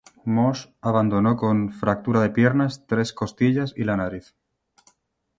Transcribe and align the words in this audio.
Moss 0.25 0.67
abandonó 0.81 1.35
con 1.37 1.71
fractura 1.71 2.21
de 2.21 2.31
piernas, 2.31 2.85
tres 2.87 3.13
costillas 3.13 3.71
y 3.77 3.83
la 3.83 3.97
nariz. 3.97 4.33